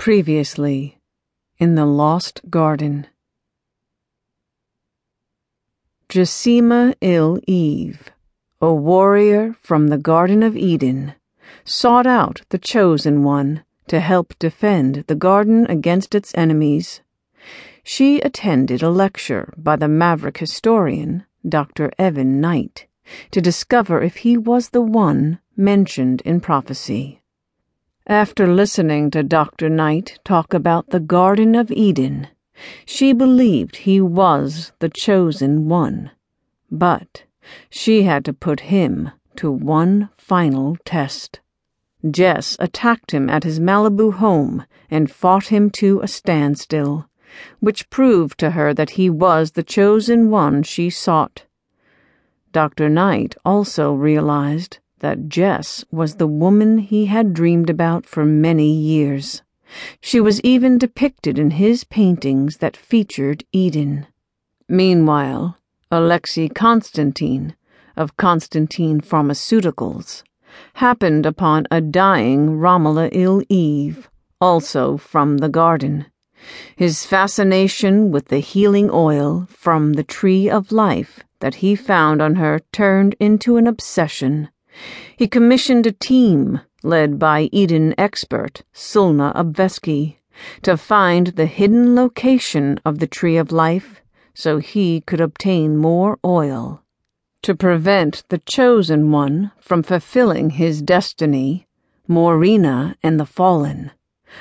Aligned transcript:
Previously, 0.00 0.98
in 1.58 1.74
the 1.74 1.84
Lost 1.84 2.40
Garden. 2.48 3.08
Jessima 6.08 6.94
Il 7.02 7.38
Eve, 7.46 8.08
a 8.62 8.72
warrior 8.72 9.54
from 9.60 9.88
the 9.88 9.98
Garden 9.98 10.42
of 10.42 10.56
Eden, 10.56 11.16
sought 11.66 12.06
out 12.06 12.40
the 12.48 12.56
Chosen 12.56 13.22
One 13.24 13.62
to 13.88 14.00
help 14.00 14.32
defend 14.38 15.04
the 15.06 15.14
garden 15.14 15.66
against 15.66 16.14
its 16.14 16.32
enemies. 16.34 17.02
She 17.84 18.22
attended 18.22 18.82
a 18.82 18.88
lecture 18.88 19.52
by 19.58 19.76
the 19.76 19.86
maverick 19.86 20.38
historian, 20.38 21.26
Dr. 21.46 21.92
Evan 21.98 22.40
Knight, 22.40 22.86
to 23.32 23.42
discover 23.42 24.00
if 24.00 24.16
he 24.16 24.38
was 24.38 24.70
the 24.70 24.80
one 24.80 25.40
mentioned 25.58 26.22
in 26.22 26.40
prophecy. 26.40 27.19
After 28.06 28.46
listening 28.46 29.10
to 29.10 29.22
Dr. 29.22 29.68
Knight 29.68 30.18
talk 30.24 30.54
about 30.54 30.88
the 30.88 31.00
Garden 31.00 31.54
of 31.54 31.70
Eden, 31.70 32.28
she 32.84 33.12
believed 33.12 33.76
he 33.76 34.00
was 34.00 34.72
the 34.78 34.88
chosen 34.88 35.68
one. 35.68 36.10
But 36.70 37.24
she 37.68 38.04
had 38.04 38.24
to 38.24 38.32
put 38.32 38.60
him 38.60 39.10
to 39.36 39.50
one 39.50 40.08
final 40.16 40.76
test. 40.84 41.40
Jess 42.10 42.56
attacked 42.58 43.10
him 43.12 43.28
at 43.28 43.44
his 43.44 43.60
Malibu 43.60 44.12
home 44.14 44.64
and 44.90 45.10
fought 45.10 45.48
him 45.48 45.70
to 45.70 46.00
a 46.00 46.08
standstill, 46.08 47.06
which 47.60 47.90
proved 47.90 48.38
to 48.38 48.52
her 48.52 48.72
that 48.72 48.90
he 48.90 49.10
was 49.10 49.52
the 49.52 49.62
chosen 49.62 50.30
one 50.30 50.62
she 50.62 50.88
sought. 50.88 51.44
Dr. 52.52 52.88
Knight 52.88 53.36
also 53.44 53.92
realized 53.92 54.78
that 55.00 55.28
Jess 55.28 55.84
was 55.90 56.14
the 56.14 56.26
woman 56.26 56.78
he 56.78 57.06
had 57.06 57.34
dreamed 57.34 57.68
about 57.68 58.06
for 58.06 58.24
many 58.24 58.72
years. 58.72 59.42
She 60.00 60.20
was 60.20 60.40
even 60.40 60.78
depicted 60.78 61.38
in 61.38 61.52
his 61.52 61.84
paintings 61.84 62.56
that 62.58 62.76
featured 62.76 63.44
Eden. 63.52 64.06
Meanwhile, 64.68 65.56
Alexey 65.90 66.48
Konstantin, 66.48 67.54
of 67.96 68.16
Konstantin 68.16 69.00
Pharmaceuticals, 69.00 70.22
happened 70.74 71.26
upon 71.26 71.66
a 71.70 71.80
dying 71.80 72.58
Romola 72.58 73.08
Il 73.12 73.42
Eve, 73.48 74.08
also 74.40 74.96
from 74.96 75.38
the 75.38 75.48
garden. 75.48 76.06
His 76.74 77.04
fascination 77.04 78.10
with 78.10 78.28
the 78.28 78.38
healing 78.38 78.90
oil 78.92 79.46
from 79.50 79.92
the 79.92 80.04
tree 80.04 80.48
of 80.48 80.72
life 80.72 81.20
that 81.40 81.56
he 81.56 81.74
found 81.74 82.22
on 82.22 82.36
her 82.36 82.60
turned 82.72 83.14
into 83.20 83.56
an 83.56 83.66
obsession. 83.66 84.48
He 85.16 85.28
commissioned 85.28 85.86
a 85.86 85.92
team, 85.92 86.60
led 86.82 87.18
by 87.18 87.48
Eden 87.52 87.94
expert 87.98 88.62
Sulna 88.72 89.34
Obveski, 89.34 90.16
to 90.62 90.76
find 90.76 91.28
the 91.28 91.46
hidden 91.46 91.94
location 91.94 92.80
of 92.84 92.98
the 92.98 93.06
Tree 93.06 93.36
of 93.36 93.52
Life 93.52 94.00
so 94.34 94.58
he 94.58 95.02
could 95.02 95.20
obtain 95.20 95.76
more 95.76 96.18
oil. 96.24 96.82
To 97.42 97.54
prevent 97.54 98.24
the 98.28 98.38
Chosen 98.38 99.10
One 99.10 99.52
from 99.60 99.82
fulfilling 99.82 100.50
his 100.50 100.82
destiny, 100.82 101.66
Morena 102.06 102.96
and 103.02 103.18
the 103.18 103.26
Fallen, 103.26 103.90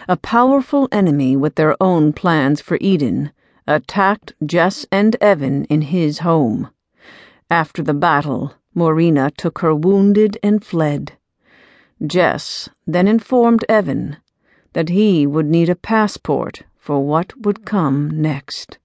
a 0.08 0.18
powerful 0.18 0.88
enemy 0.92 1.36
with 1.36 1.56
their 1.56 1.76
own 1.82 2.14
plans 2.14 2.62
for 2.62 2.78
Eden, 2.82 3.32
attacked 3.68 4.34
Jess 4.46 4.86
and 4.92 5.16
Evan 5.22 5.66
in 5.66 5.82
his 5.84 6.20
home. 6.20 6.70
After 7.50 7.82
the 7.82 7.94
battle, 7.94 8.54
Morena 8.74 9.32
took 9.32 9.60
her 9.60 9.74
wounded 9.74 10.38
and 10.44 10.64
fled. 10.64 11.14
Jess 12.06 12.70
then 12.86 13.08
informed 13.08 13.66
Evan 13.68 14.18
that 14.74 14.90
he 14.90 15.26
would 15.26 15.48
need 15.48 15.70
a 15.70 15.76
passport 15.76 16.64
for 16.78 17.06
what 17.06 17.38
would 17.42 17.66
come 17.66 18.10
next. 18.10 18.78